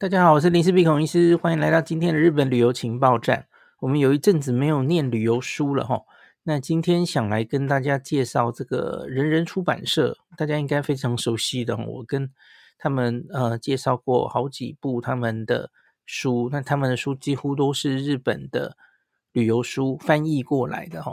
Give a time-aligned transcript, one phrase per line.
[0.00, 3.46] 大家好，我是林氏璧孔医师，欢迎来到今天的日本旅游情报站。
[3.80, 6.04] 我们有一阵子没有念旅游书了哈，
[6.44, 11.76] 那今天想来跟大家介绍这个人人出版社，大家应该非常熟悉的。
[11.76, 12.32] 我跟
[12.78, 15.70] 他们呃介绍过好几部他们的
[16.06, 18.78] 书，那他们的书几乎都是日本的
[19.32, 21.12] 旅游书翻译过来的哈。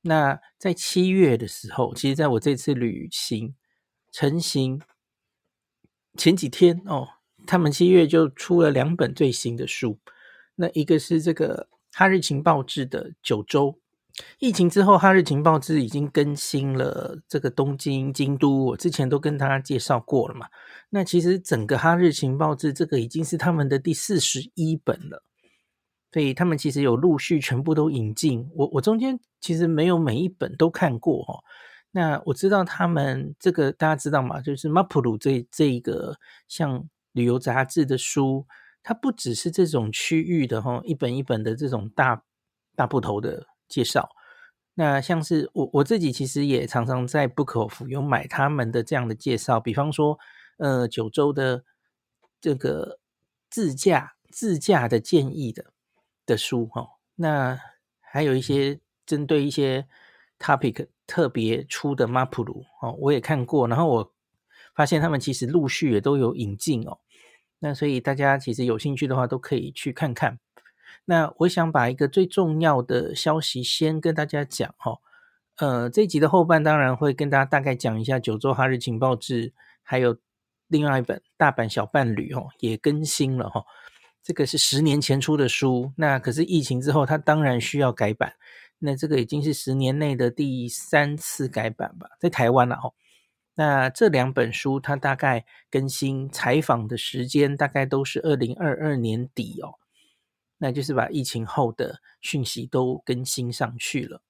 [0.00, 3.54] 那在七月的时候，其实在我这次旅行
[4.10, 4.82] 成行
[6.16, 7.10] 前几天哦。
[7.46, 9.98] 他们七月就出了两本最新的书，
[10.54, 13.78] 那一个是这个《哈日情报志》的九州。
[14.38, 20.46] 疫情之后，《哈日情报志》已经更新了这个东京、京都，我之前都跟大家介绍过了嘛。
[20.90, 25.24] 那其实整个《哈日情报志》这个已经是他们的第四十一本了，
[26.12, 28.48] 所以他们其实有陆续全部都引进。
[28.54, 31.42] 我我中间其实没有每一本都看过哦。
[31.90, 34.40] 那我知道他们这个大家知道吗？
[34.40, 36.88] 就是马普鲁这这一个像。
[37.14, 38.46] 旅游杂志的书，
[38.82, 42.22] 它不只是这种区域的哈，一本一本的这种大
[42.76, 44.10] 大部头的介绍。
[44.74, 50.18] 那像是我我自己其实也常常在 Book of 有买他们的这样的介绍，比方说
[50.58, 51.64] 呃九州的
[52.40, 52.98] 这个
[53.48, 55.66] 自驾自驾的建议的
[56.26, 56.88] 的书哈。
[57.14, 57.56] 那
[58.00, 59.86] 还有一些针对一些
[60.40, 64.12] topic 特别出的 MAPRU 哦，我也看过，然后我
[64.74, 66.98] 发现他们其实陆续也都有引进哦。
[67.58, 70.38] 那所以大家其实有兴趣的话，都可以去看看。
[71.06, 74.98] 那我想把一个最重要的消息先跟大家讲哈。
[75.56, 80.16] 呃，这一集的后半当然会跟大家大概讲一下九州哈日情报志，还有
[80.66, 83.64] 另外一本大阪小伴侣哦，也更新了哈。
[84.22, 88.32] 这个是十年前出的书，那可是疫情之后，它当然需要改版。
[88.78, 92.90] 那这个已经是十年内的第三次改版吧，在台湾了哈。
[93.56, 99.74] 那这两本书，它大概更新采访的时间，大概都是二零二二年底哦。
[100.58, 104.22] 那就是把疫情后的讯息都更新上去了。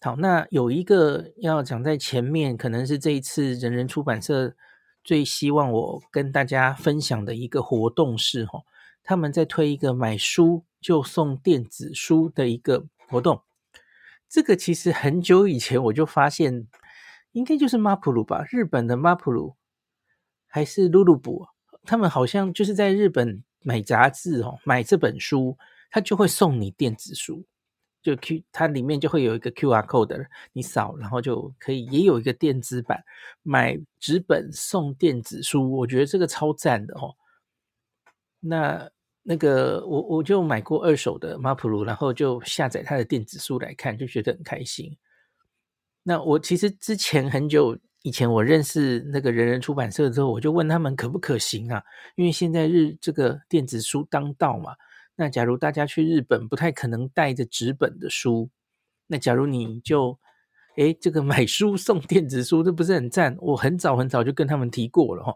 [0.00, 4.56] 好，那有一个要讲在前面，可能是这一次人人出版社
[5.04, 8.64] 最希望我跟大家分享的一个活动是哦，
[9.04, 13.42] 他们在推一个买书就送电子书的一个活动。
[14.28, 16.66] 这个其实很久以前我就发现。
[17.34, 19.56] 应该就是 MAPRU 吧，日本的 MAPRU
[20.46, 21.48] 还是 Lulubu，
[21.82, 25.58] 他们好像就是在日本买杂志哦，买这本书，
[25.90, 27.44] 他就会送你电子书，
[28.02, 33.02] 就 Q，它里面就会有一个 QR code，你扫，然后就可以也有一个电子版，
[33.42, 37.16] 买纸本送电子书，我觉得这个超赞的哦。
[38.38, 38.88] 那
[39.22, 44.96] 那个我我就买过二手的 MAPRU，然后就下载它的电子书来看，就觉得很开心。
[46.06, 51.82] 那我其实之前很久以前，我认识那个人人出版社之后，我就问他们可不可行啊？
[52.14, 54.74] 因为现在日这个电子书当道嘛。
[55.16, 58.50] 那假如大家去日本不太可能带着纸本的书，
[59.06, 60.18] 那假如你就
[60.76, 63.38] 诶这个买书送电子书，这不是很赞？
[63.40, 65.34] 我很早很早就跟他们提过了哈。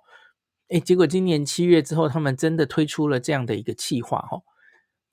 [0.68, 4.42] 诶结果今年七月之后，他们真的推出了这样的一个计划哈。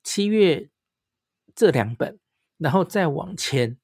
[0.03, 0.69] 七月
[1.55, 2.19] 这两本，
[2.57, 3.77] 然后再往前。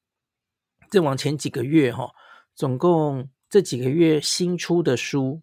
[0.92, 2.10] 再往前几个月哈，
[2.54, 5.40] 总共这几个月新出的书，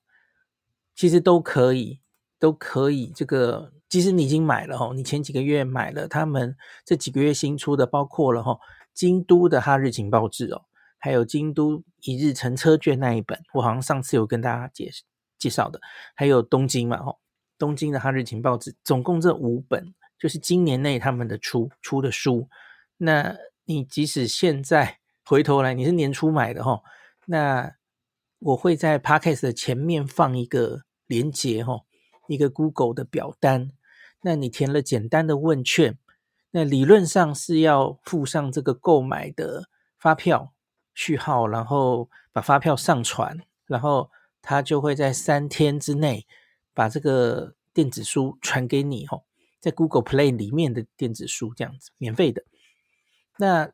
[0.93, 2.01] 其实都可以，
[2.37, 3.11] 都可以。
[3.15, 6.55] 这个即使你已经买了哈，你前几个月买了，他们
[6.85, 8.59] 这几个月新出的，包括了哈
[8.93, 10.61] 京都的哈日情报志哦，
[10.99, 14.91] 还有京都一日乘车券那一本，我好像上次有跟大家介
[15.39, 15.81] 介绍的，
[16.13, 17.15] 还有东京嘛哈，
[17.57, 22.47] 东京的哈日情报志，总共这五本就是今年内他们的出出的书。
[22.97, 24.98] 那你即使现在。
[25.29, 26.81] 回头来，你是年初买的齁，
[27.27, 27.75] 那
[28.39, 31.83] 我会在 Podcast 的前面放一个连结齁，
[32.27, 33.69] 一个 Google 的表单。
[34.23, 35.99] 那你填了简单的问卷，
[36.49, 39.69] 那理论上是要附上这个购买的
[39.99, 40.55] 发票
[40.95, 44.09] 序号，然后把发票上传，然后
[44.41, 46.25] 他就会在三天之内
[46.73, 49.21] 把这个电子书传给你齁，
[49.59, 52.43] 在 Google Play 里面的电子书这样子，免费的。
[53.37, 53.71] 那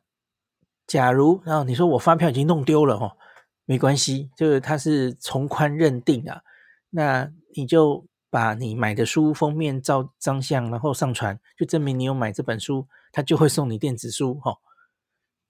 [0.86, 3.16] 假如然后你说我发票已经弄丢了哦，
[3.64, 6.42] 没关系，就是它是从宽认定啊，
[6.90, 14.56] 那你就把你买的书封面照张相，然后上传，就证明你有买这本书，它就会送你电子书哈。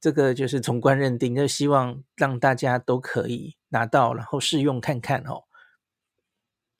[0.00, 5.44] 这个就是从宽认定，就希望让大家都可以拿到，然后试用看看哦。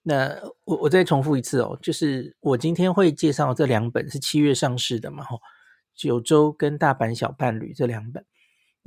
[0.03, 5.41] 那我我再重复一次哦，就是我今天会介绍这两本是七月上市的嘛，吼，
[5.95, 8.25] 九州跟大阪小伴侣这两本。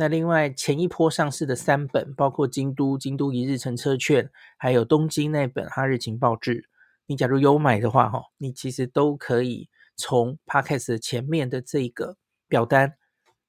[0.02, 6.70] 那另外前一波上市的三本，包括京都京都一日乘车券，还有东京那本哈日情报志，
[7.06, 9.68] 你假如有买的话，哈，你其实都可以
[9.98, 12.16] 从 Podcast 前面的这个
[12.48, 12.96] 表单，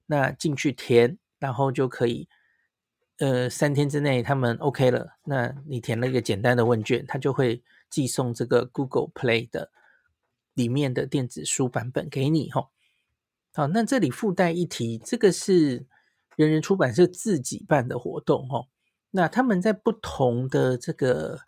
[0.06, 2.28] 那进去填，然后就可以，
[3.18, 9.70] 呃，三天之内他们 OK 了，那你填了一个简单的问卷，他就会寄送这个 Google Play 的
[10.54, 12.70] 里面的电子书版本给你，哈。
[13.54, 15.86] 好，那这里附带一提，这个是
[16.36, 18.66] 人人出版社自己办的活动，哦。
[19.10, 21.40] 那他们在不同的这个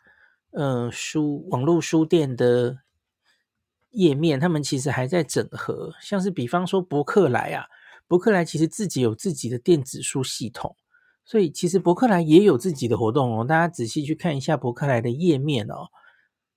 [0.50, 2.78] 呃书网络书店的
[3.90, 7.66] 页面，他们其实还在整合，像是比方说博客来啊，
[8.08, 10.74] 博客来其实自己有自己的电子书系统，
[11.24, 13.44] 所以其实博客来也有自己的活动哦。
[13.44, 15.86] 大家仔细去看一下博客来的页面哦，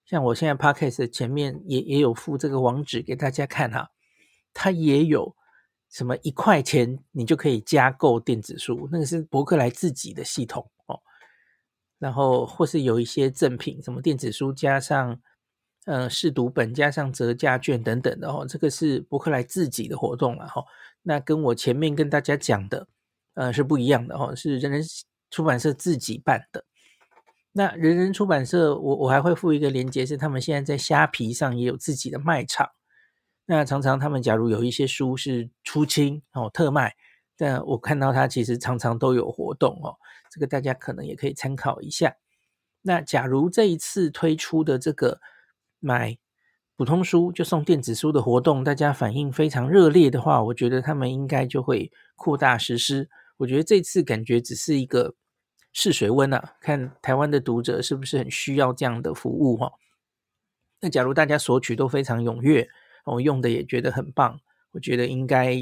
[0.06, 3.92] 像我现在 Podcast 前面也也有附这个网址给大家看哈、
[4.54, 5.36] 它也有
[5.96, 11.00] 什么一块钱你就可以加购电子书，那个是博客来自己的系统哦。
[11.98, 15.18] 然后或是有一些赠品，什么电子书加上
[15.86, 20.62] 呃试读本加上折价券等等的哦，这个是博客来自己的活动了哈。
[21.02, 22.86] 那跟我前面跟大家讲的
[23.36, 24.84] 呃是不一样的哈，是人人
[25.32, 26.66] 出版社自己办的。
[27.54, 32.70] 那人人出版社，我我还会附一个链接，是他们现在在虾皮上也有自己的卖场。
[33.46, 36.96] 那常常他们假如有一些书是出清哦特卖。
[37.38, 39.98] 但我看到它其实常常都有活动哦，
[40.32, 42.16] 这个大家可能也可以参考一下。
[42.82, 45.20] 那假如这一次推出的这个
[45.82, 46.18] 买
[46.78, 53.10] 普通书就送电子书的活动，大家反应非常热烈的话，我觉得他们应该就会扩大实施。
[53.36, 55.14] 我觉得这次感觉只是一个
[55.74, 59.74] 试水温啊，看台湾的读者是不是很需要这样的服务哈。
[60.80, 62.70] 那假如大家索取都非常踊跃，
[63.06, 64.40] 我用的也觉得很棒，
[64.72, 65.58] 我觉得应该。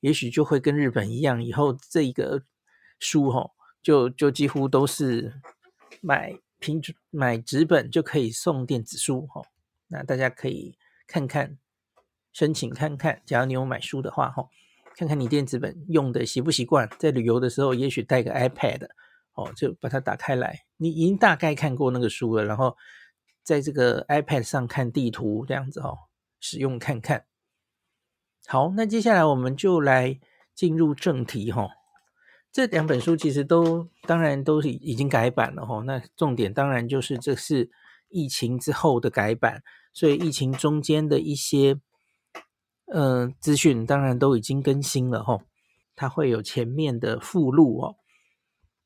[0.00, 2.42] 也许就会跟日本一样，以后这一个
[2.98, 3.52] 书哈，
[3.82, 5.40] 就就几乎都是
[6.02, 6.78] 买平
[7.08, 9.40] 买纸本就可以送电子书哈。
[9.88, 10.76] 那大家可以
[11.06, 11.56] 看看
[12.34, 14.46] 申请看看，假如你有买书的话哈，
[14.94, 18.86] 看看你电子本用的习不习惯，在旅游的时候也许带个 iPad
[19.32, 22.76] 哦，就把它打开来，你已经大概看过那个书了，然后
[23.42, 25.96] 在这个 iPad 上看地图这样子哦，
[26.40, 27.26] 使用看看。
[28.46, 30.20] 好，那接下来我们就来
[30.54, 31.68] 进入正题哈。
[32.52, 35.82] 这两本书其实都当然都是已经改版了哈。
[35.86, 37.70] 那重点当然就是这是
[38.08, 41.80] 疫情之后的改版，所以疫情中间的一些
[42.86, 45.40] 呃资讯当然都已经更新了哈。
[45.96, 47.96] 它会有前面的附录哦，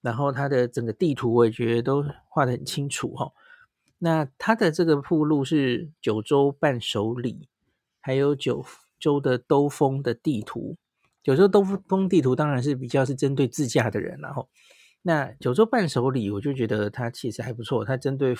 [0.00, 3.32] 然后它的整个地图我也觉得都画得很清楚哈。
[3.98, 7.48] 那它的这个附录是九州伴手礼，
[8.00, 8.64] 还有九。
[9.00, 10.76] 州的兜风的地图，
[11.22, 14.48] 九州兜风地图当然是比较是针对自驾的人，然后
[15.02, 18.34] 那九州伴手礼，我就觉得它其实还不错，它针对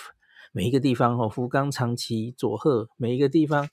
[0.51, 3.69] 每一个地方哦，福冈、长崎、佐贺，每一个地方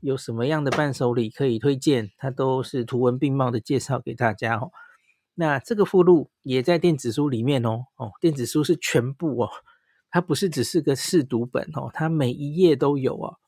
[0.00, 4.70] 有什么样的伴手礼可以推荐，它都是图文并茂的介绍给大家哦。
[5.34, 9.50] 那这个附录也在电子书里面哦，哦，电子书是全部哦，
[10.12, 13.38] 它不是只是个试读本哦，它每一页都有哦。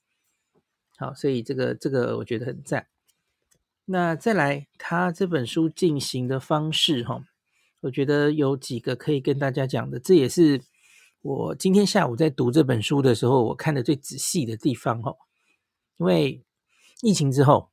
[0.97, 2.87] 好，所以这个这个我觉得很赞。
[3.85, 7.23] 那再来，他这本书进行的方式哈，
[7.81, 10.01] 我觉得有几个可以跟大家讲的。
[10.01, 10.63] 这也是
[11.21, 15.19] 我今天下午在读这本书的时候，我看的最仔细的地方哦。
[15.99, 16.43] 因为
[17.03, 17.69] 疫情之后，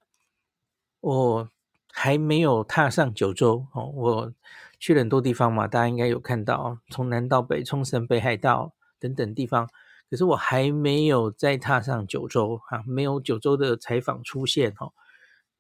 [1.00, 1.50] 我
[1.94, 4.34] 还没有踏上九州哦，我
[4.80, 9.68] 去了很多地方嘛，大家应该有看到，从南到北，冲绳、北海道等等地方。
[10.10, 14.94] 可是我还没有再踏上九州哈，没有九州的采访出现哈。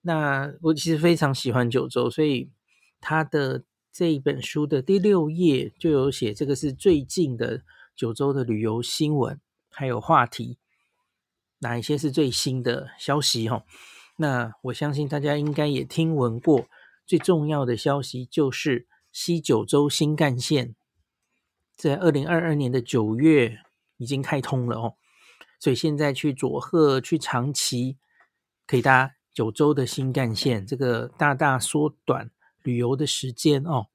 [0.01, 2.49] 那我其实非常喜欢九州，所以
[2.99, 7.61] 他的这一本书的第六页就有写，这个是最近的
[7.95, 10.57] 九州的旅游新闻，还有话题，
[11.59, 13.63] 哪一些是最新的消息哈？
[14.17, 16.67] 那我相信大家应该也听闻过，
[17.05, 20.75] 最重要的消息就是西九州新干线
[21.80, 23.60] 在二零二二年的九月。
[23.98, 24.94] 已经开通了哦，
[25.58, 27.96] 所以现在去佐贺、去长崎
[28.66, 32.30] 可以搭九州的新干线，这个大大缩短
[32.62, 33.86] 旅游的时间哦。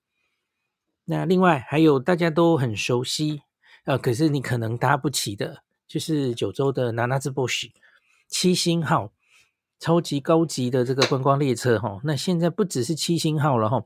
[1.05, 3.43] 那另外还有大家都很熟悉，
[3.83, 7.71] 呃，可是你可能搭不起的，就是九州的ななつ星
[8.27, 9.13] 七星号，
[9.79, 12.01] 超级高级的这个观光列车哈、哦。
[12.03, 13.85] 那现在不只是七星号了哈、哦，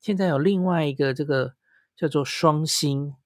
[0.00, 1.54] 现在有另外一个这个
[1.96, 3.16] 叫做双星。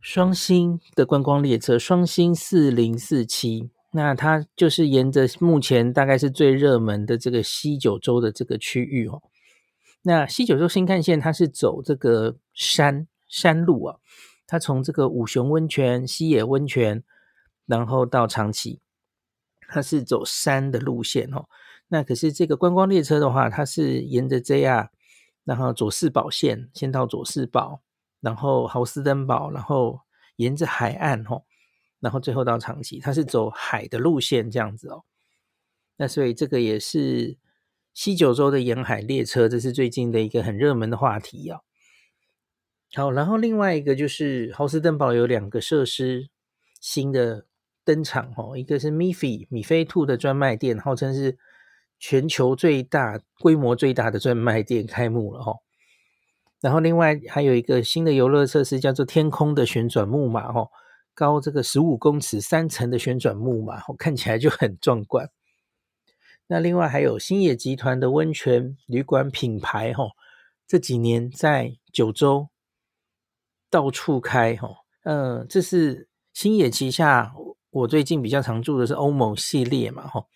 [0.00, 9.22] 双星的观光列车，双星四零四七，那它就是沿着目前大概是最热门的这个西九州的这个区域哦。
[10.02, 13.96] 那西九州新干线它是走这个山山路啊，
[14.46, 17.02] 它从这个五熊温泉、西野温泉
[17.66, 18.80] 然后到长崎，
[19.68, 21.46] 它是走山的路线哦。
[21.88, 24.88] 那可是这个观光列车的话，它是沿着 JR，
[25.44, 27.80] 然后佐世保线先到佐世保，
[28.20, 30.00] 然后豪斯登堡，然后
[30.36, 31.44] 沿着海岸吼，
[32.00, 35.04] 然后最后到长崎，它是走海的路线这样子哦。
[35.96, 37.36] 那所以这个也是
[37.94, 41.60] 西九州的沿海列车，这是最近的一个很热门的话题啊。
[42.94, 46.28] 好，然后另外一个就是豪斯登堡有两个设施
[46.80, 47.46] 新的
[47.84, 51.38] 登场哦，一个是 Miffy 米菲兔的专卖店，号称是。
[52.00, 55.54] 全球最大规模最大的专卖店开幕了哈，
[56.60, 60.68] 然后另外还有一个新的游乐设施叫做天空的旋转木马哦，
[61.14, 65.30] 高这个十五公尺三层的旋转木马，看起来就很壮观。
[66.48, 70.10] 那另外还有星野集团的温泉旅馆品牌哦，
[70.66, 72.48] 这几年在九州
[73.70, 74.68] 到处开哈，
[75.04, 77.34] 嗯，这是星野旗下
[77.70, 80.26] 我最近比较常住的是欧盟系列嘛哦。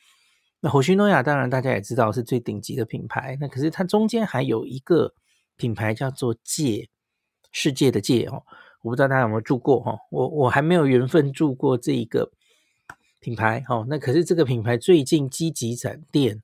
[0.60, 5.14] 那虹夕诺亚当然大家也知道是最顶级的品牌，那可是它中间还有一个
[5.62, 6.88] 品牌叫做界，
[7.52, 8.42] 世界的界哦，
[8.82, 12.32] 我不知道大家有没有住过哈，我我还没有缘分住过这一个
[13.20, 16.42] 品牌哈，那可是这个品牌最近积极展店，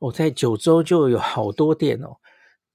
[0.00, 2.16] 我在九州就有好多店哦，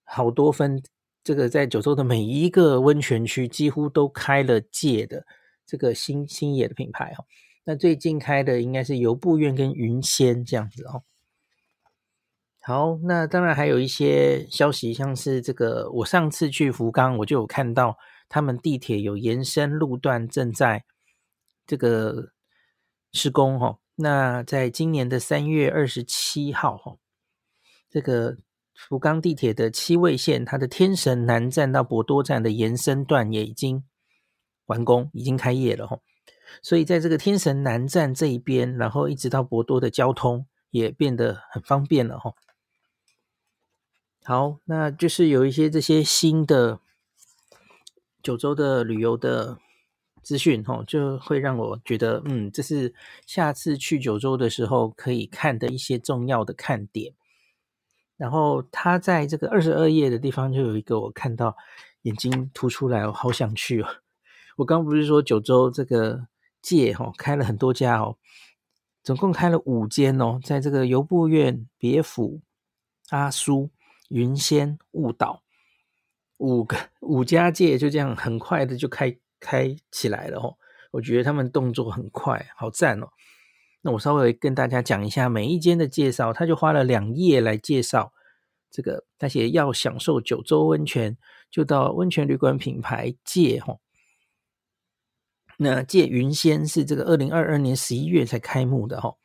[0.06, 0.82] 好多分
[1.22, 5.26] 这个在九州的每一个温泉区几乎都开了界的
[5.66, 7.26] 这个星星野的品牌哈。
[7.66, 11.04] 那最近开的应该是由布院跟云仙这样子哦。
[12.66, 17.98] 好，那当然还有一些消息，像是这个，我上次去福冈，我就有看到
[18.30, 20.86] 他们地铁有延伸路段正在
[21.68, 22.30] 这个
[23.12, 23.80] 施工哈。
[23.96, 26.96] 那在今年的三月二十七号哈，
[27.90, 28.38] 这个
[28.74, 33.84] 福冈地铁的七位线，它的天神南站到博多站的延伸段也已经
[34.68, 36.00] 完工，已经开业了哈。
[36.62, 42.32] 所以在这个天神南站这一边，然后一直到博多的交通也变得很方便了哈。
[44.24, 46.80] 好，那就是有一些这些新的
[48.22, 49.58] 九州的旅游的
[50.22, 52.94] 资讯哈，就会让我觉得，嗯，这是
[53.26, 57.14] 下次去九州的时候可以看的一些重要的看点。
[58.18, 61.56] 然后他在这个二十二页的地方就有一个我看到
[62.04, 63.88] 眼睛凸出来，我好想去哦。
[64.58, 66.28] 我刚不是说九州这个。
[66.64, 68.16] 界哈开了很多家哦，
[69.04, 72.40] 总共开了五间哦，在这个游步院、别府、
[73.10, 73.70] 阿苏、
[74.10, 75.44] 云仙、雾岛
[76.38, 80.58] 五个五家界就这样很快的就开开起来了哦。
[80.92, 83.08] 我觉得他们动作很快，好赞哦。
[83.82, 88.14] 那我稍微跟大家讲一下每一间的介绍，他就花了两页来介绍
[88.70, 91.18] 这个，他写要享受九州温泉，
[91.50, 93.78] 就到温泉旅馆品牌界哈。
[95.58, 99.16] 那界云仙是这个二零二二年十一月才开幕的哈，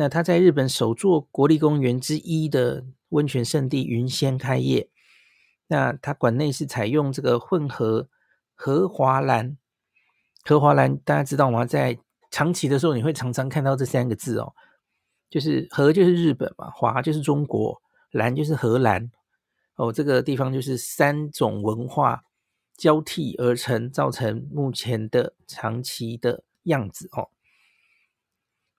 [0.00, 4.88] 那它在日本首座国立公园之一的温泉胜地云仙开业，
[5.66, 8.08] 那它馆内是采用这个混合
[8.54, 9.58] 和华兰，
[10.42, 11.66] 和华兰大家知道吗？
[11.66, 11.98] 在
[12.30, 14.54] 长崎的时候你会常常看到这三个字哦，
[15.28, 19.10] 就是和就是日本嘛，华就是中国，兰就是荷兰
[19.76, 22.24] 哦，这个地方就是三种文化。
[22.78, 27.28] 交替而成，造成目前的长崎的样子哦。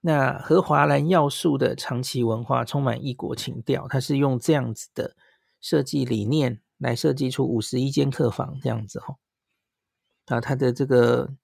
[0.01, 5.15] 那和华兰要素的长崎文化充满异国情调，它是用这样子的
[5.59, 9.17] 设计理念来设计出五十一间客房这样子哦。
[10.25, 11.35] 啊，它的这个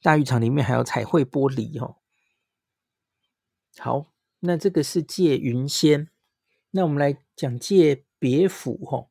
[0.00, 1.96] 大浴场里面还有彩绘玻璃哦。
[3.78, 6.08] 好，那这个是借云仙，
[6.70, 9.08] 那我们来讲借别府哦。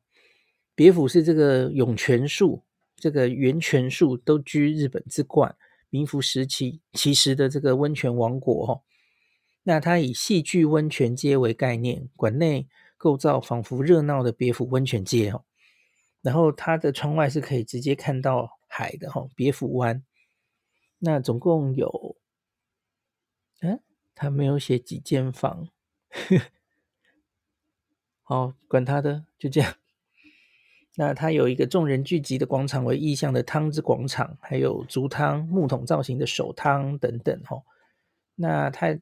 [0.74, 2.64] 别府是这个涌泉树，
[2.96, 5.56] 这个源泉树都居日本之冠，
[5.90, 8.82] 名副实其其实的这个温泉王国哦。
[9.64, 12.66] 那它以戏剧温泉街为概念，馆内
[12.96, 15.44] 构造仿佛热闹的别府温泉街哦。
[16.22, 20.02] 然后它的窗外是可以直接看到海的哈，别府湾。
[20.98, 22.16] 那总共有，
[23.60, 23.80] 嗯，
[24.14, 25.68] 它没有写几间房，
[28.22, 29.79] 好，管他的，就这样。
[31.00, 37.62] 那它有一个众人聚集的广场为意象的汤之广场，还有竹汤木桶造型的手汤等等哈。
[38.34, 38.98] 那它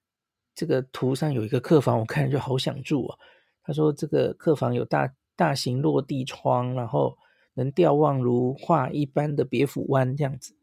[0.55, 3.19] 这个图上有一个客房，我看就好想住啊。
[3.65, 7.19] 他说这个客房有大大型落地窗，然后
[7.55, 10.55] 能眺望如画一般的别府湾这样子。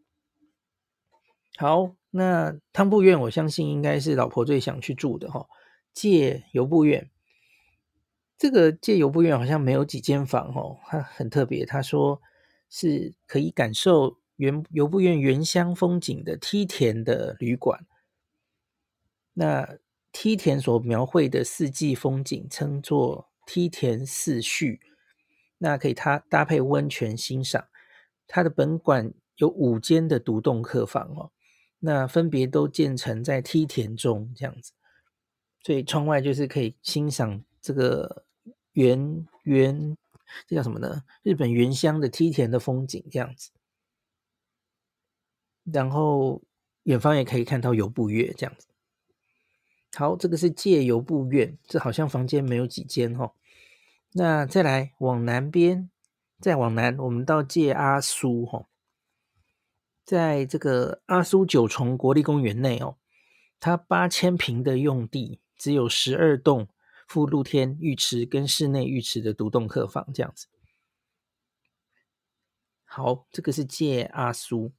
[1.57, 5.45] 好，那汤布院我相信应该是老婆最想去住的哈。
[5.93, 7.09] 界由布院。
[8.37, 11.65] 这个借由布院好像没有几间房哦，它很特别。
[11.65, 12.21] 他说
[12.69, 17.85] 是可以感受原由布院原乡风景的梯田的旅馆。
[19.33, 19.77] 那
[20.11, 24.81] 梯田所描绘的四季风景称作梯田四序，
[25.57, 27.67] 那可以它搭配温泉欣赏。
[28.27, 31.31] 它的本馆有五间的独栋客房哦，
[31.79, 34.73] 那分别都建成在梯田中这样子，
[35.61, 38.23] 所以窗外就是可以欣赏这个
[38.73, 39.97] 原原
[40.45, 41.03] 这叫什么呢？
[41.23, 43.49] 日本原乡的梯田的风景这样子。
[45.63, 46.43] 然后
[46.83, 48.67] 远方也可以看到游步月这样子。
[49.95, 53.31] 好，这个是借游步院，这好像房间没有几间哦。
[54.11, 55.89] 那再来往南边，
[56.39, 58.67] 再往南，我们到借阿苏哈，
[60.03, 62.97] 在这个阿苏九重国立公园内哦，
[63.59, 66.67] 它八千坪的用地，只有十二栋
[67.05, 70.47] 附露天浴池跟室内浴池的独栋客房这样子。
[72.83, 74.73] 好，这个是借阿苏。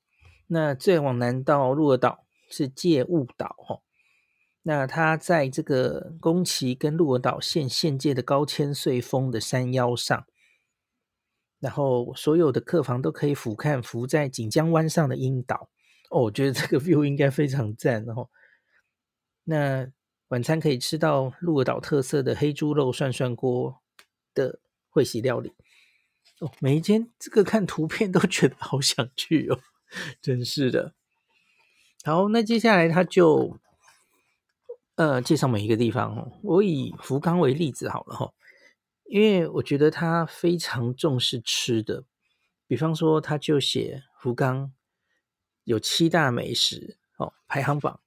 [0.49, 3.83] 那再往南到鹿儿岛是借雾岛哈，
[4.62, 10.25] 那它在这个宫崎跟鹿儿岛县县界的高千穗峰的山腰上，
[11.59, 15.68] 然后所有的客房都可以俯瞰浮在锦江湾上的樱岛
[16.11, 18.30] 哦，我觉得这个 view 应该非常赞哦。
[19.42, 19.90] 那
[20.28, 23.80] 晚餐可以吃到鹿儿岛特色的黑猪肉涮涮锅
[24.35, 25.52] 的会席料理
[26.40, 29.59] 哦，每一间这个看图片都觉得好想去哦。
[30.21, 30.95] 真是的，
[32.04, 33.56] 好，那接下来他就
[34.97, 36.33] 呃介绍每一个地方哦。
[36.42, 38.33] 我以福冈为例子好了哈，
[39.04, 42.04] 因为我觉得他非常重视吃的，
[42.66, 44.73] 比方说他就写福冈
[45.62, 48.00] 有七大美食哦，排行榜。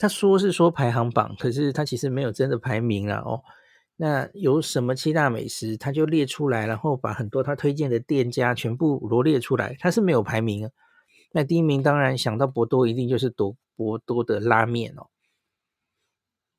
[0.00, 3.42] 他说是说排行榜，可是他其实没有真的排名啊哦。
[3.96, 10.70] 那有什么七大美食，他就列出来，然后把很多他推荐的店家全部罗列出来，他是没有排名。
[11.32, 15.08] 那第一名当然想到博多，一定就是多博多的拉面哦。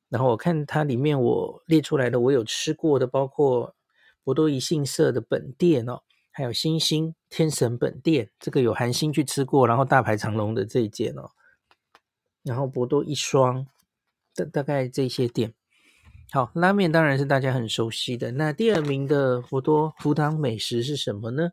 [0.08, 3.74] 然后我看它里面我列出来的，我有吃过的，包括
[4.22, 11.30] 博多一幸社的本店哦，还有新星天神本店，这个有韩星去吃过，然后大排长龙的这一间哦。
[12.42, 13.66] 然后博多一双
[14.34, 15.54] 大大概这些店。
[16.30, 18.32] 好，拉面当然是大家很熟悉的。
[18.32, 21.50] 那第二名的博多福堂美食是什么呢？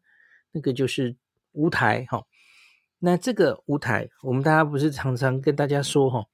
[0.52, 1.18] 那个就是
[1.52, 2.26] 乌台哈。
[3.00, 6.26] 那这个乌台，我们大家不是常常跟大家说哈，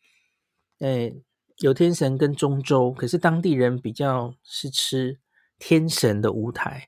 [0.79, 1.15] 诶，
[1.57, 5.19] 有天神跟中州，可是当地人比较是吃
[5.59, 6.87] 天神的乌台，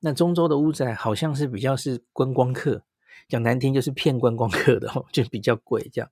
[0.00, 2.84] 那中州的屋仔好像是比较是观光客，
[3.28, 6.10] 讲难听就是骗观光客的哦，就比较贵这样。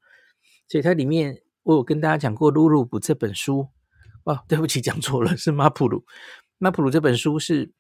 [0.70, 3.68] 所以它里面我有跟大家讲过《鲁鲁布》这本书，
[4.22, 5.98] 哦，对不起，讲错了，是《马普鲁》。
[6.58, 7.72] 《马普鲁》这本书是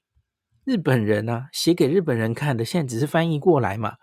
[0.64, 3.94] 日本人啊写给日本人看的，现在只是翻译过来嘛。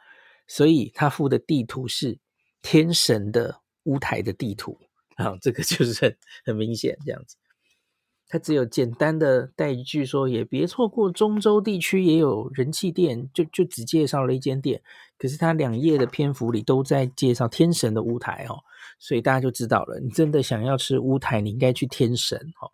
[0.48, 2.18] 所以他附的地图是
[2.62, 4.80] 天神的屋台的地图
[5.18, 7.36] 啊，这个就是很很明显这样子。
[8.30, 14.82] 他只有简单的带一句说，也别错过中州地区也有人气店，就就只介绍了一间店。
[15.18, 18.60] 可是他两页的篇幅里都在介绍天神的屋台哦，
[19.00, 22.72] 所以大家就知道了，你真的想要吃屋台，你应该去天神哦。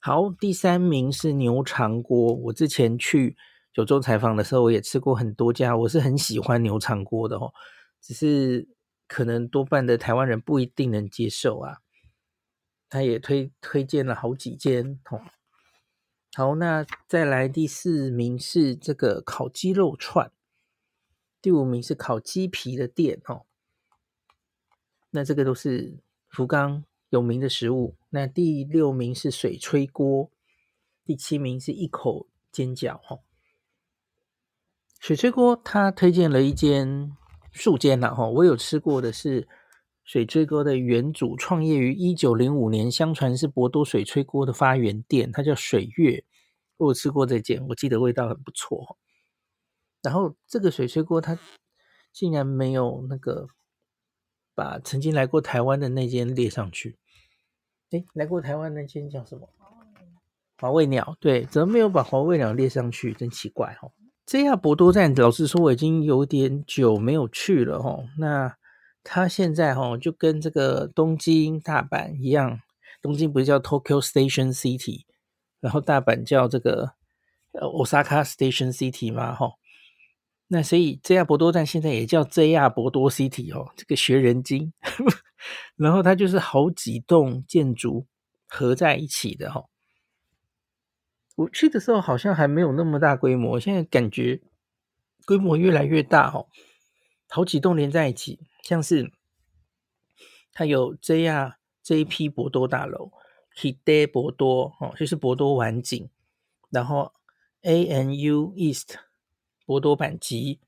[0.00, 3.36] 好，第三名是牛肠锅，我之前去。
[3.72, 7.52] 九州采访的时候，我也吃过很多家，我是很喜欢牛肠锅的哦，
[8.00, 8.66] 只是
[9.06, 11.80] 可能多半的台湾人不一定能接受啊。
[12.88, 15.20] 他也推推荐了好几间哦。
[16.34, 20.32] 好，那再来第四名是这个烤鸡肉串，
[21.46, 23.46] 第五名是烤鸡皮的店哦。
[25.10, 27.94] 那这个都是福冈有名的食物。
[28.10, 30.28] 那第六名是水炊锅，
[31.04, 33.20] 第七名是一口煎饺哦。
[34.98, 37.16] 水炊锅，他推荐了一间
[37.52, 39.46] 数间呐，哈，我有吃过的是
[40.02, 46.24] 水炊锅的原主，创业于一九零五年，相传是博多水炊锅的发源店，它叫水月，
[46.78, 48.98] 我有吃过这间，我记得味道很不错。
[50.06, 51.36] 然后这个水炊锅，它
[52.12, 53.48] 竟然没有那个
[54.54, 56.96] 把曾经来过台湾的那间列上去。
[57.90, 59.48] 诶，来过台湾那间叫什么？
[60.58, 63.12] 华味鸟，对，怎么没有把华味鸟列上去？
[63.12, 63.90] 真奇怪哈。
[64.26, 68.06] JR 博多站，老实说，我已经有点久没有去了齁。
[68.18, 68.56] 那
[69.02, 72.60] 它现在齁就跟这个东京、大阪一样，
[73.02, 75.04] 东京不是叫 Tokyo Station City，
[75.60, 76.92] 然后大阪叫这个
[77.52, 79.36] 呃 Osaka Station City 吗？
[79.36, 79.52] 齁，
[80.48, 84.72] 那所以 JR 博多站现在也叫 JR 博多 City 哦，这个学人精。
[85.76, 88.06] 然后它就是好几栋建筑
[88.46, 89.66] 合在一起的齁。
[91.36, 94.40] 我去的时候好像还没有那么大规模，现在感觉
[95.26, 96.48] 规模越来越大哦，
[97.28, 99.12] 好几栋连在一起，像是
[100.52, 101.54] 它有 JR
[101.84, 103.12] JP 博多大楼
[103.56, 106.08] ，Hide 博多哦，就是博多晚景，
[106.70, 107.12] 然后
[107.62, 108.96] ANU East
[109.66, 110.60] 博多阪急，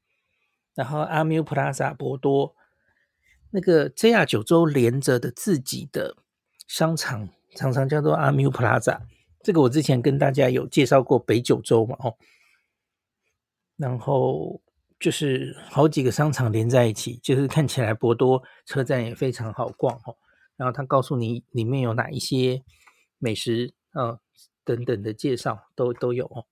[0.75, 2.55] 然后 Amu Plaza 博多，
[3.51, 6.17] 那个 JR 九州连着的自己的
[6.67, 9.01] 商场，常常叫做 Amu Plaza。
[9.41, 12.17] 这个我之前跟大家有介绍过北九州嘛，哦，
[13.77, 14.61] 然后
[14.99, 20.17] 就是好几个商场连在一起，就是看起来博多车站也非常好逛哦。
[20.57, 22.65] 然后他告诉你里面有哪一些
[23.19, 24.19] 美食啊、
[24.65, 26.45] 等等的介绍都都有哦。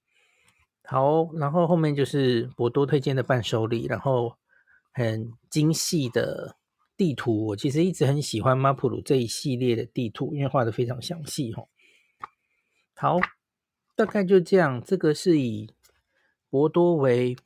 [0.86, 4.36] 好，然后后面就是博多推荐的伴手礼，然后
[4.92, 6.56] 很精细的
[6.96, 7.46] 地图。
[7.46, 11.68] 我其实一直很喜欢马普鲁这一系列的地图，因为画得非常详细哦。
[12.94, 13.18] 好，
[13.96, 14.80] 大概就这样。
[14.82, 15.74] 这个是以
[16.48, 17.36] 博多为，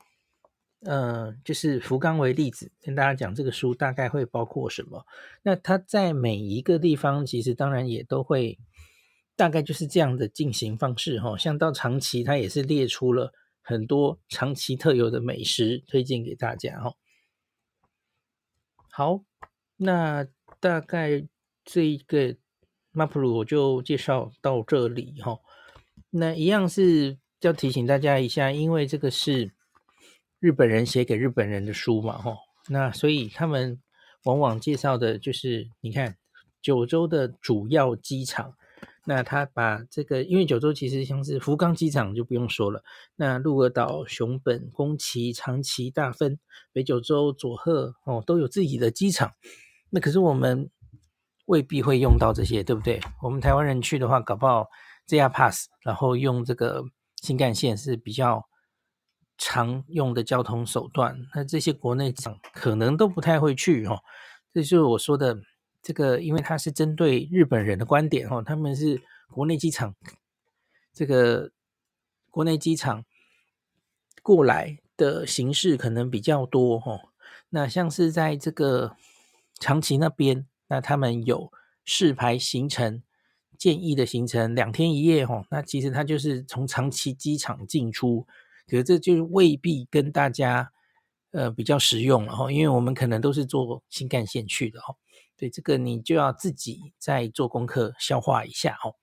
[0.81, 5.05] 呃，就是福冈为例子，跟大家讲这个书大概会包括什么。
[5.41, 8.59] 那它在每一个地方，其实当然也都会，
[9.35, 11.37] 大概就是这样的进行方式哈。
[11.37, 16.93] 像到长崎，它也是列出了很多长崎特有的美食推荐给大家哈。
[18.89, 19.23] 好，
[19.77, 20.27] 那
[20.59, 21.27] 大概
[21.63, 22.37] 这一个。
[22.93, 25.39] 马普鲁我就介绍到这里哈，
[26.09, 29.53] 那一样是要提醒大家一下，因为这个是
[30.41, 32.35] 日本人写给日本人的书嘛哈，
[32.67, 33.81] 那所以他们
[34.25, 36.17] 往往介绍的就是你看
[36.61, 38.57] 九州的主要机场，
[39.05, 42.83] 那他把这个因为九州其实像是福冈机场就不用说了，
[43.15, 46.39] 那鹿儿岛、熊本、宫崎、长崎、大分、
[46.71, 49.31] 北九州、佐贺哦都有自己的机场，
[49.89, 50.69] 那可是我们。
[51.47, 53.01] 未必会用到这些，对不对？
[53.21, 54.67] 我们台湾人去的话，搞不好
[55.05, 56.85] JR Pass，然后用这个
[57.21, 58.47] 新干线是比较
[59.37, 61.17] 常用的交通手段。
[61.35, 63.99] 那这些国内场可能都不太会去哦。
[64.53, 65.35] 这就是我说的
[65.81, 69.95] 这个，因为它是针对日本人的观点哦，他们是国内机场，
[70.93, 71.51] 这个
[72.29, 73.05] 国内机场
[74.21, 77.09] 过来的形式可能比较多哦。
[77.49, 78.95] 那像是在这个
[79.59, 80.47] 长崎那边。
[80.73, 81.51] 那他们有
[81.83, 83.03] 试排行程
[83.57, 88.25] 建议的行程两天一夜吼，那其实它就是从长崎机场进出，
[88.69, 90.71] 可是这就是未必跟大家
[91.31, 94.95] 呃比较实用了哈，因为我们可能都是坐新干线去的哈，
[95.41, 98.93] 对，这个你就要自己再做功课消化一下哦。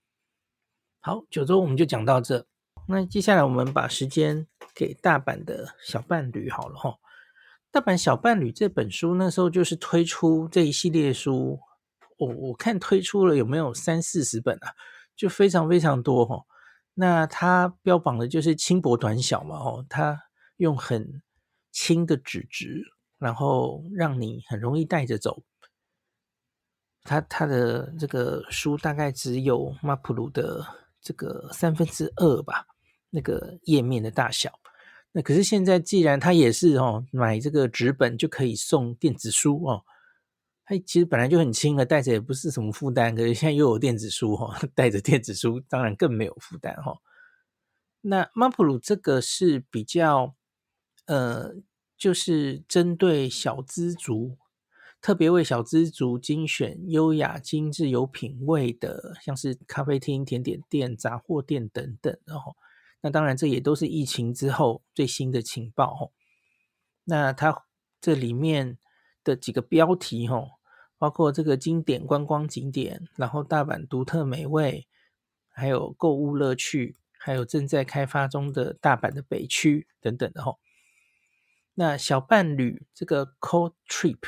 [1.01, 2.46] 好，九州我们就讲到这，
[2.87, 7.01] 那接下来我们把时间给大阪的小伴侣好了吼。
[7.72, 11.59] 大阪小伴侣这本书那时候就是推出这一系列书，
[12.18, 14.70] 我我看推出了有没有三四十本啊，
[15.16, 16.44] 就非常非常多哈。
[16.94, 20.16] 那它标榜的就是轻薄短小嘛，哦，它
[20.59, 21.20] 用很
[21.72, 22.85] 轻的纸质，
[23.18, 25.42] 然后让你很容易带着走。
[27.09, 30.62] 它它的这个书大概只有马普鲁的
[31.01, 32.66] 这个三分之二吧，
[33.09, 34.53] 那个页面的大小。
[35.12, 39.83] 那可是现在，既然它也是哦，买这个纸本就可以送电子书哦，
[40.66, 43.14] 它其实本来就很轻了，带着也不是什么负担。
[43.16, 46.99] 可是现在又有电子书哈，带着电子书当然更没有负担哈。
[48.03, 50.35] 那马普鲁这个是比较
[51.07, 51.55] 呃，
[51.97, 54.37] 就是针对小资族，
[55.09, 62.55] 特别为小资族精选优雅、精致、有品味的，像是咖啡厅、甜点店、杂货店等等，然后。
[63.01, 66.12] 那当然，这也都是疫情之后最新的情报哦。
[67.05, 67.64] 那它
[68.03, 68.77] 这里面
[69.25, 70.51] 的几个标题哦，
[70.99, 74.87] 包括这个经典观光景点，然后大阪独特美味，
[75.49, 80.59] 还有购物乐趣，还有正在开发中的大阪的北区等等的哦。
[81.73, 84.18] 那小伴侣这个 Cold Trip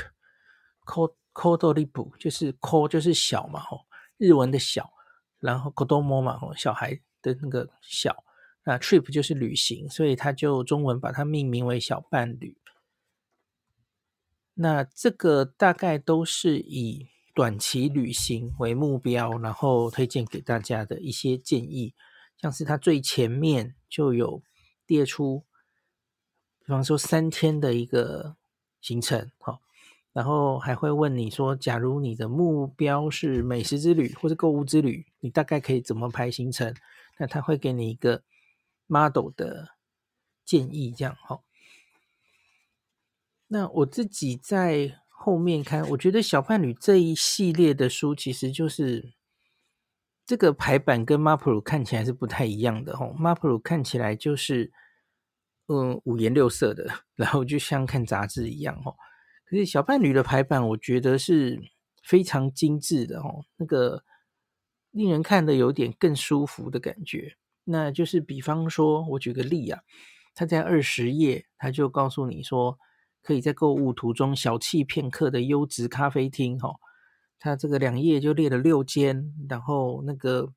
[0.91, 4.91] Call Trip，Call Call Trip 就是 K 就是小嘛哦，日文的小，
[5.39, 8.25] 然后 Kodomo 嘛哦，小孩的那个小。
[8.63, 12.59] 那 trip 就是旅行，所以他就中文把它命名为小伴侣。
[14.53, 21.95] 那这个大概都是以短期旅行为目标，然后推荐给大家的一些建议，
[22.37, 24.43] 像是它最前面就有
[24.87, 25.47] 列出，
[26.59, 28.37] 比方说三天的一个
[28.83, 29.63] 行程，好，
[30.13, 36.75] 然后还会问你说，假如你的目标是美食之旅或者购物之旅，你大概可以怎么排行程？
[37.19, 38.23] 那他会给你一个。
[38.93, 39.77] model 的
[40.45, 41.43] 建议这样哈，
[43.47, 49.13] 那我自己在后面看，我觉得小伴侣这一系列的书其实就是
[50.27, 53.15] 这个排版跟马普鲁看起来是不太一样的哈。
[53.17, 54.73] 马普鲁看起来就是
[55.69, 58.97] 嗯五颜六色的， 然后就像看杂志一样哦。
[59.51, 61.61] 可是小伴侣的排版，我觉得是
[62.05, 64.05] 非常精致的哦，那个
[64.93, 67.37] 令人看的有点更舒服的感觉。
[67.65, 69.83] 那就是比方说，我举个例啊，
[70.37, 72.79] 他在二十页，他就告诉你说，
[73.23, 76.77] 可以在购物途中小憩片刻的优质咖啡厅哈。
[77.41, 80.53] 他这个两页就列了六间，然后那个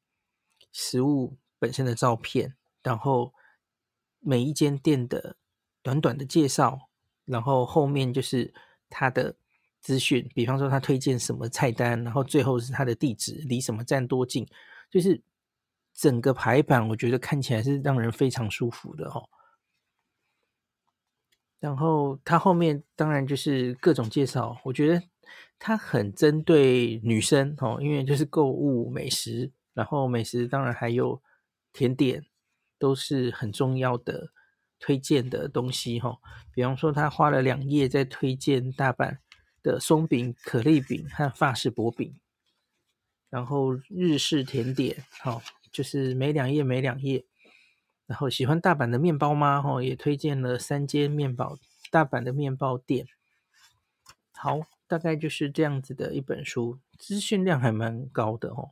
[0.72, 3.34] 食物本身的照片，然后
[4.20, 5.36] 每一间店的
[5.82, 6.90] 短短的介绍，
[7.26, 8.54] 然后后面就是。
[8.94, 9.36] 他的
[9.82, 14.48] 资讯，比方说他推荐什么菜单，然后最后是他的地址，离什么站多近，
[14.90, 15.20] 就是
[15.94, 19.28] 整个排版，我觉得看起来是让人非常舒服的哦。
[21.60, 25.02] 然后他后面当然就是各种介绍，我觉得
[25.58, 31.22] 他很针对女生哦，因为就是购物美食，然后美食当然还有
[31.72, 32.26] 甜点，
[32.78, 34.33] 都是很重要的。
[34.84, 36.20] 推荐的东西哈，
[36.54, 39.18] 比方说他花了两页在推荐大阪
[39.62, 42.14] 的松饼、可丽饼和法式薄饼，
[43.30, 45.42] 然后日式甜点，好，
[45.72, 47.24] 就是每两页每两页。
[48.08, 49.62] 然后喜欢大阪的面包吗？
[49.62, 51.58] 哈，也推荐了三间面包，
[51.90, 53.08] 大阪的面包店。
[54.34, 58.72] 好，大概就是这样子的一本书，资讯量还蛮高的哦。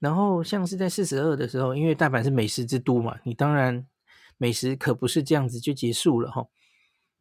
[0.00, 3.86] 然后像是在四十二的时候，因为大阪是美食之都嘛，你当然。
[4.42, 6.48] 美食可不是这样子就结束了哈。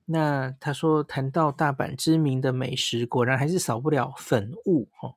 [0.06, 5.14] 那他说谈到大阪知名的美食，果然还是少不了粉物哈，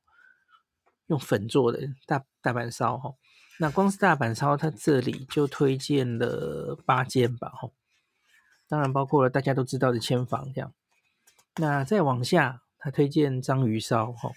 [1.07, 3.15] 用粉做的大大阪烧哈。
[3.57, 7.71] 那光是大阪烧，他这里就推荐了八间吧哈。
[8.67, 10.71] 当然包括了大家都知道的千房这样。
[11.55, 14.29] 那再往下，他推荐章鱼烧哈。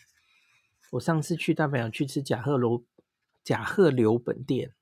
[0.92, 2.82] 我上次去大阪有去吃甲贺楼
[3.44, 4.72] 甲贺流本店。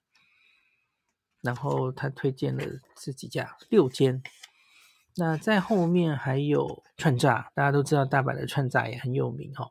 [1.47, 2.65] 然后他推荐了
[2.97, 4.21] 这几家六间，
[5.15, 9.71] 那在后面还有串炸，大家都知道大阪的串炸也很有名哈。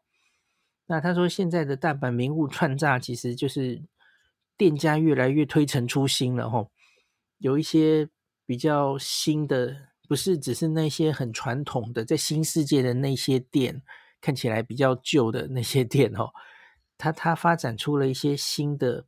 [0.85, 3.83] 那他说现在的大阪名物串炸其实就是
[4.55, 6.65] 店家越来越推陈出新了哈，
[7.39, 8.07] 有一些
[8.45, 13.83] 比较新的，不是只是那些很传统的在新世界的那些店，
[14.21, 16.29] 看起来比较旧的那些店哦，
[16.97, 19.05] 他他发展出了一些新的。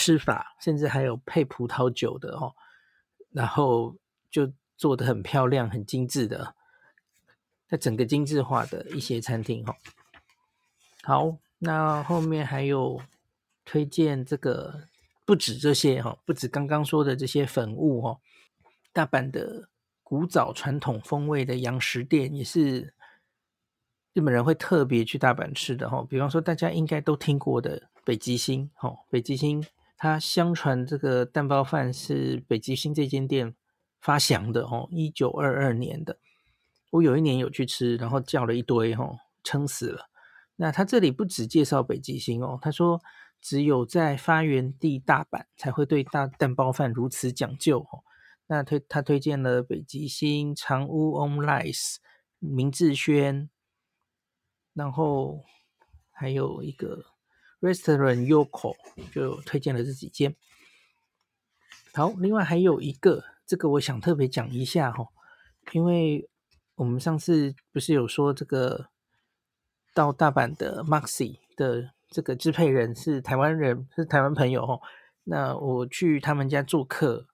[0.00, 2.54] 吃法，甚至还有配葡萄酒的哦，
[3.32, 3.96] 然后
[4.30, 6.54] 就做得很漂亮、很精致的，
[7.66, 9.74] 在整个精致化的一些餐厅哦。
[11.02, 13.02] 好，那后面还有
[13.64, 14.84] 推荐这个，
[15.24, 18.20] 不止这些哈，不止刚刚说的这些粉物哦，
[18.92, 19.68] 大阪的
[20.04, 22.94] 古早传统风味的洋食店也是
[24.12, 26.06] 日本人会特别去大阪吃的哈。
[26.08, 29.66] 比方说，大家应该都听过的北极星哦，北极星。
[30.00, 33.56] 他相传这个蛋包饭是北极星这间店
[34.00, 36.20] 发祥的哦，一九二二年的。
[36.90, 40.08] 我有一年有去吃，然后叫了一堆哦，撑死了。
[40.54, 43.02] 那他这里不只介绍北极星哦，他说
[43.40, 48.04] 只有在发源地大阪才会对大蛋包饭如此讲究哦。
[48.46, 51.96] 那推他推荐了北极星、长屋 On Rice、
[52.38, 53.50] 明治轩，
[54.74, 55.42] 然后
[56.12, 57.17] 还有一个。
[57.60, 58.76] Restaurant Yoko
[59.12, 60.36] 就推荐了这几间。
[61.92, 65.08] 好，另外还有一个，这个我想特别讲一下哈，
[65.72, 66.28] 因为
[66.76, 68.90] 我们上次不是有说这个
[69.94, 74.80] 到大阪的 Maxi 的这个支配人是台湾人，是台湾朋友哈。
[75.24, 77.26] 那我去他们家做客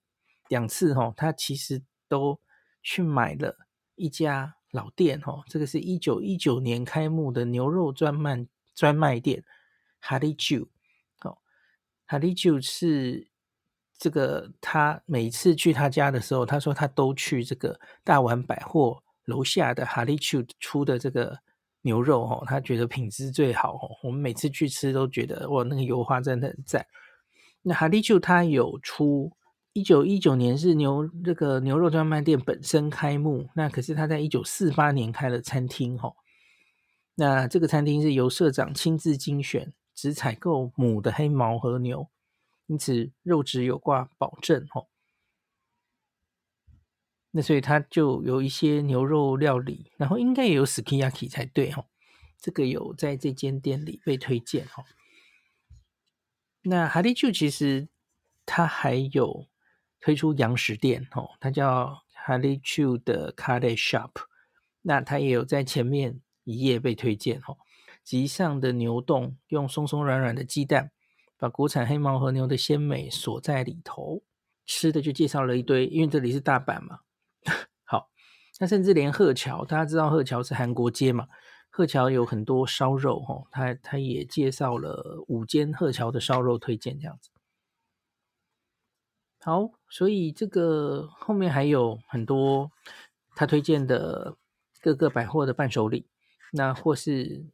[0.48, 2.40] 两次哈，他其实都
[2.82, 3.58] 去买了
[3.96, 9.44] 一家老店哈，这个是一九一九年开幕的牛肉专卖专卖店。
[10.06, 10.68] 哈利酒，
[11.22, 11.38] 哦，
[12.04, 13.26] 哈利酒是
[13.98, 21.38] 这个，他每次去他家的时候，他说他都去这个大丸百货楼下的哈利酒出的这个
[21.80, 26.86] 牛肉，哦，他觉得品质最好，哦，我们每次去吃都觉得哇，那个油花真的很赞。
[27.62, 29.32] 那哈利酒他有出
[29.72, 36.14] 一九一九年是牛这个牛肉专卖店本身开幕，那可是他在一九四八年开了餐厅，哦，
[37.14, 39.72] 那这个餐厅是由社长亲自精选。
[39.94, 42.08] 只采购母的黑毛和牛，
[42.66, 44.88] 因此肉质有挂保证哦。
[47.30, 51.86] 那所以它就有一些牛肉料理，然后应该也有 skiyaki 才对哦。
[52.38, 54.84] 这个有在这间店里被推荐哦。
[56.62, 57.88] 那哈利 Q 其实
[58.46, 59.46] 它还有
[60.00, 64.12] 推出洋食店哦，它叫哈利 Q 的 Kare Shop，
[64.82, 67.58] 那它也有在前面一页被推荐哦。
[68.04, 70.92] 极上的牛洞，用松松软软的鸡蛋，
[71.38, 74.22] 把国产黑毛和牛的鲜美锁在里头。
[74.66, 77.00] 吃的就介绍了一堆，因为这里是大阪嘛。
[77.84, 78.08] 好，
[78.60, 81.28] 那甚至连鹤桥，大家知道鹤桥是韩国街嘛？
[81.68, 87.30] 鹤桥有很多烧肉哦，他他也介绍了五间鹤桥的烧肉推荐这样子。
[89.40, 92.70] 好，所以这个后面还有很多
[93.34, 94.36] 他推荐的
[94.80, 96.06] 各个百货的伴手礼，
[96.52, 97.44] 那或是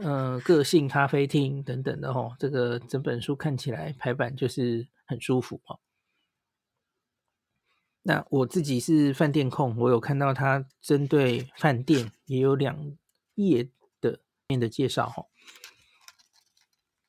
[0.00, 2.36] 呃个性咖啡厅等等的哦。
[2.38, 5.78] 这个整本书看起来排版就是很舒服哦。
[8.02, 12.96] 那我自己是饭店控，我有看到他针对饭店也有两
[13.34, 13.68] 页
[14.00, 15.26] 的面的介绍哈，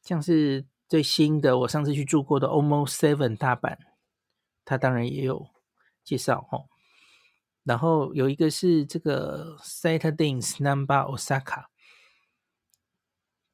[0.02, 3.78] 像是最新的我上次去住过的 Almost Seven 大阪，
[4.65, 5.47] 他当然也有
[6.04, 6.65] 介绍哈。
[7.63, 11.65] 然后有一个是这个 Saturday's Namba Osaka，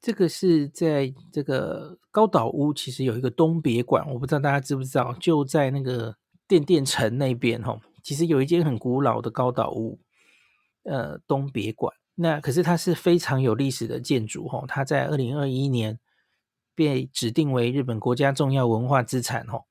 [0.03, 6.15] 这个是在这个高岛屋，其实有一个东别馆，我不知道大家知不知道，就在那个。
[6.45, 9.97] 电电城那边哈，其实有一间很古老的高岛屋，
[10.83, 11.95] 呃，东别馆。
[12.15, 15.99] 那可是它是非常有历史的建筑哈，它在二零二一年
[16.75, 19.63] 被指定为日本国家重要文化资产哈。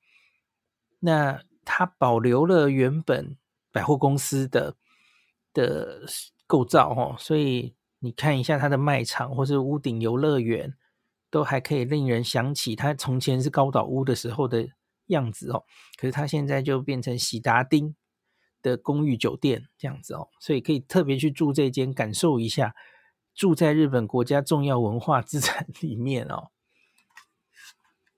[1.01, 3.37] 那它保留了原本
[3.71, 4.75] 百货公司的
[5.53, 6.01] 的
[6.47, 10.75] 构造哈，所以你看一下它的卖场或是屋顶游乐园，
[11.31, 14.69] 都还可以令人想起它从前是高岛屋的时候的。
[15.07, 15.65] 样子哦，
[15.99, 17.95] 可是它现在就变成喜达丁
[18.63, 22.75] 的公寓酒店这样子哦，所以可以特别去住这间，感受一下
[23.35, 26.51] 住在日本国家重要文化资产里面哦。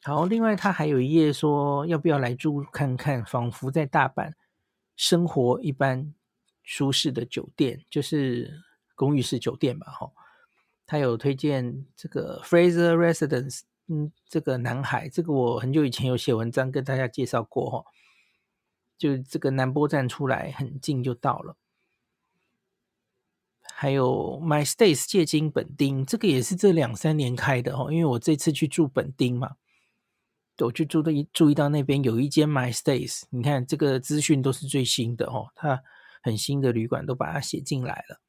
[0.03, 4.35] 好，另外它还有一页说要不要来住看看，仿佛在大阪
[4.95, 6.15] 生活一般
[6.63, 8.63] 舒适的酒店，就是
[8.95, 9.93] 公寓式酒店吧？
[9.93, 10.13] 哈，
[10.87, 13.63] 他有推荐这个 Fraser Residence。
[13.87, 17.85] 嗯，这个南海，这个我很久以前有写文章跟大家介绍过哈，
[18.97, 21.59] 就这个南波站出来很近就到了。
[23.61, 29.57] 还有 My Stays 借金本町，这个也是这两三年开的哈，因为我这次去住本町嘛，
[30.61, 35.83] 我就注意注意到那边有一间 My Stays，你看这个资讯都是最新的哦，它
[36.23, 38.23] 很新的旅馆都把它写进来了。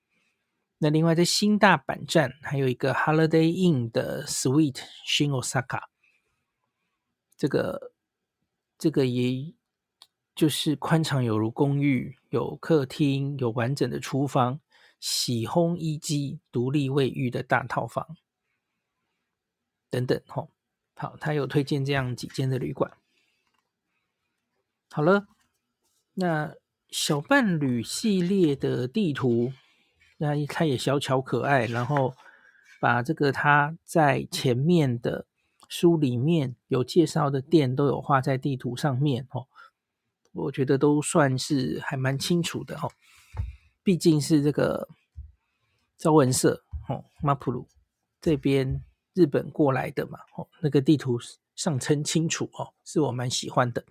[0.78, 5.84] 那另外在新大阪站还有一个 Holiday Inn 的 Suite 新 Osaka，
[7.38, 7.94] 这个
[8.78, 9.54] 这个也
[10.36, 14.60] 就是宽敞有如公寓，有客厅，有完整的厨房，
[15.00, 18.18] 洗烘衣机，独立卫浴的大套房
[19.90, 20.52] 等等吼。
[20.96, 22.92] 好，他有推荐这样几间的旅馆。
[24.92, 25.28] 好了，
[26.16, 26.54] 那
[26.90, 29.54] 小伴侣系列的地图。
[30.18, 32.14] 那它也小巧可爱，然后
[32.80, 35.26] 把这个他在前面的
[35.68, 39.48] 书里面有介绍的店都有画在地图上面哦，
[40.34, 42.92] 我觉得都算是还蛮清楚的哦，
[43.84, 44.88] 毕竟是这个
[45.98, 47.68] 朝文社哦马普鲁
[48.22, 51.18] 这边日本过来的嘛哦，那个地图
[51.56, 53.84] 上称清楚哦，是我蛮喜欢的，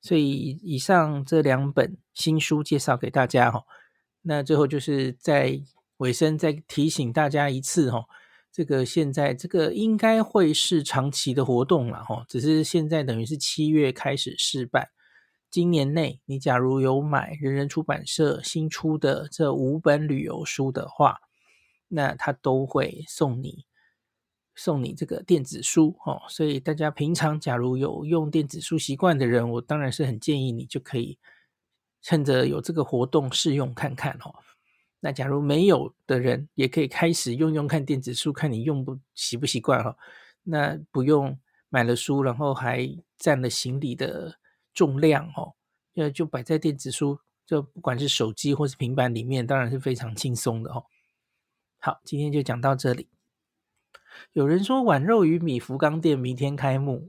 [0.00, 3.64] 所以以上这两本新书介绍给大家哈。
[4.26, 5.60] 那最后就是在
[5.98, 8.06] 尾声再提醒大家一次哈，
[8.50, 14.88] 这个现在这个应该会是长期的活动了哈，只是现在等于是七月开始试办，
[15.50, 21.18] 今年内你假如有买人人出版社新出的这五本旅游书的话，
[21.88, 23.66] 那他都会送你
[24.54, 31.18] 送你这个电子书哦，所以大家平常假如有用电子书习惯的人，我当然是很建议你就可以。
[32.04, 34.34] 趁着有这个活动试用看看哦，
[35.00, 39.96] 那假如没有的人也可以开始用用看电子书，看你用不习不习惯哈。
[40.42, 41.40] 那不用
[41.70, 42.86] 买了书，然后还
[43.16, 44.38] 占了行李的
[44.74, 45.54] 重量哦，
[45.94, 50.84] 就就摆在电子书，就不管是手机或是平板里面，当然是非常轻松的哦。
[51.78, 53.08] 好，今天就讲到这里。
[54.34, 57.08] 有人说碗肉与米福冈店明天开幕，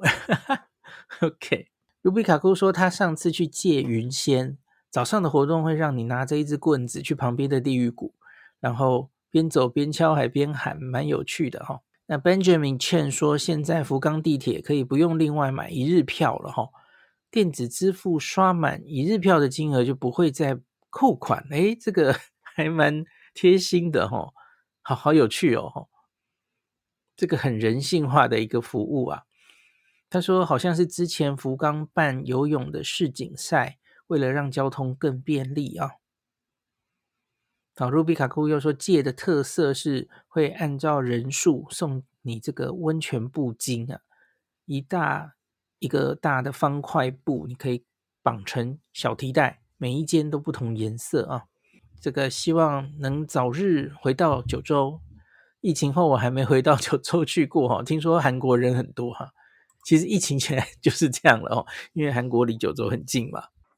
[1.19, 1.67] OK。
[2.01, 4.57] 卢比卡姑说他上次去借云仙。
[4.95, 8.13] 早上的活动会让你拿着一支棍子去旁边的地狱谷，
[8.61, 11.81] 然后边走边敲还边喊，蛮有趣的哈。
[12.05, 16.69] 那 Benjamin Chen 说，现在福冈地铁可以不用另外买一日票了哈，
[17.29, 20.57] 电子支付刷满一日票的金额就不会再
[20.89, 21.45] 扣款。
[21.49, 24.31] 诶，这个 还蛮贴心的哈，
[24.81, 25.89] 好好有趣哦，
[27.17, 29.23] 这个很人性化的一个服务啊。
[30.09, 33.77] 他说好像是之前福冈办游泳的世锦赛。
[34.07, 35.91] 为了让交通更便利啊，
[37.75, 44.01] 好，Ruby 卡库又说，借的特色是会按照人数送你这个温泉布巾啊，
[44.65, 45.35] 一大
[45.79, 47.83] 一个大的方块布，你可以
[48.21, 51.45] 绑成小提袋，每一间都不同颜色啊。
[51.99, 55.01] 这个希望能早日回到九州。
[55.61, 59.33] 疫情后我还没回到九州去过哈，听说韩国人很多哈。
[59.83, 63.45] 其实疫情前 就是这样了哦，因为韩国离九州很近嘛。